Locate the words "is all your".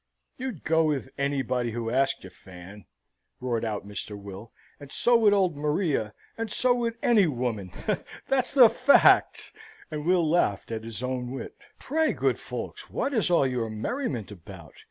13.13-13.69